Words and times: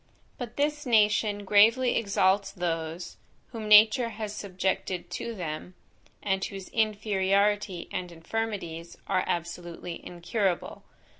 But 0.39 0.57
this 0.57 0.87
nation 0.87 1.45
gravely 1.45 1.95
exalts 1.95 2.51
those, 2.51 3.17
whom 3.51 3.67
nature 3.67 4.09
has 4.09 4.35
subjected 4.35 5.11
to 5.11 5.35
them, 5.35 5.75
and 6.23 6.43
whose 6.43 6.69
inferiority 6.69 7.87
and 7.91 8.11
infirmities 8.11 8.97
are 9.05 9.23
absolutely 9.27 10.03
incurable. 10.03 10.81